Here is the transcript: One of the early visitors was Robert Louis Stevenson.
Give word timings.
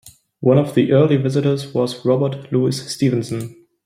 One 0.39 0.57
of 0.57 0.73
the 0.73 0.93
early 0.93 1.17
visitors 1.17 1.75
was 1.75 2.03
Robert 2.03 2.51
Louis 2.51 2.75
Stevenson. 2.91 3.55